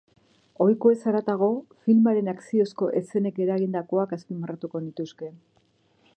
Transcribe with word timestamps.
Ohikoez 0.65 0.95
haratago, 1.11 1.49
filmaren 1.89 2.33
akziozko 2.35 2.91
eszenek 3.03 3.39
eragindakoak 3.47 4.17
azpimarratuko 4.19 4.83
nituzke. 4.89 5.33